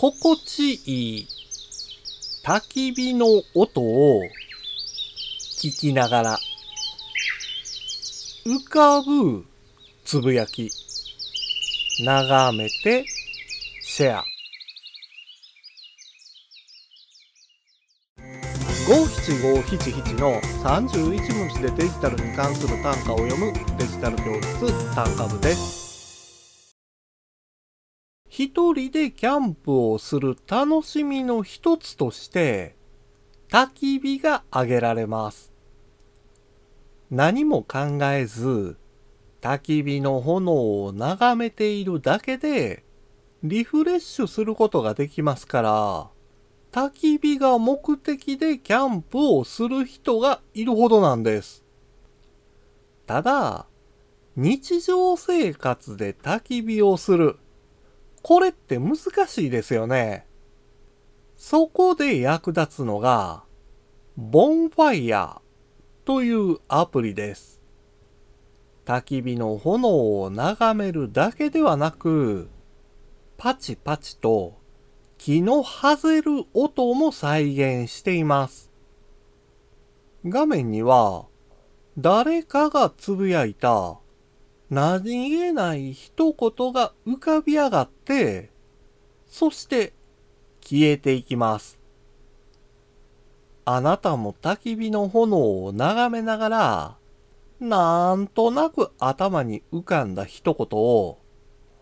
[0.00, 1.28] 心地いい
[2.42, 4.22] 焚き火の音を
[5.58, 6.38] 聞きながら
[8.46, 9.44] 浮かぶ
[10.06, 10.70] つぶやき
[12.02, 13.04] 眺めて
[13.82, 14.24] シェア。
[18.88, 25.79] 五七五七七の31文字でデジタルに関する単価を読むデジタル教室単価部です。
[28.42, 32.74] 一人でキャンプをする楽しみの一つとして
[33.50, 35.52] 焚き火が挙げられます
[37.10, 38.78] 何も考えず
[39.42, 42.82] 焚き火の炎を眺めているだけで
[43.42, 46.08] リフレッシュすることができますから
[46.72, 51.64] 焚き火が目的でキャンプをする人がいるほどなんです。
[53.06, 53.66] ただ、
[54.36, 57.40] 日常生活で焚き火をする。
[58.22, 60.26] これって難しいですよね。
[61.36, 63.44] そこで役立つのが、
[64.16, 67.62] ボンファイヤーというアプリです。
[68.84, 72.50] 焚き火の炎を眺めるだけではなく、
[73.38, 74.58] パチパチと
[75.16, 78.70] 木の外れる音も再現しています。
[80.26, 81.26] 画面には、
[81.96, 83.98] 誰かがつぶやいた
[84.70, 88.50] 何気ない一言が浮かび上がって、
[89.26, 89.92] そして
[90.62, 91.80] 消えていきます。
[93.64, 96.96] あなたも焚き火の炎を眺めながら、
[97.58, 101.18] なんとなく頭に浮かんだ一言を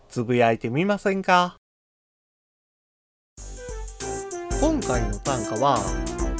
[0.09, 1.57] つぶやいてみませんか？
[4.59, 5.77] 今回の短歌は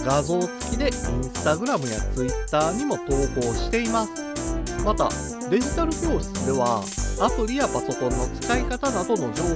[0.03, 3.03] 画像付きでインスタグラムやツイッターにも投
[3.39, 4.28] 稿しています
[4.83, 5.09] また
[5.49, 6.83] デジタル教室では
[7.21, 9.55] アプリやパソコンの使い方などの情報を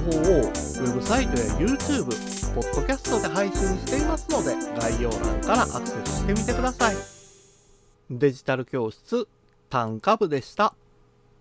[0.50, 2.06] ェブサイトや YouTube、
[2.54, 6.96] Podcast で配信していますので概要欄からアクセスしてみてください
[8.10, 9.26] デジタル教室
[9.70, 10.74] 短歌部でした。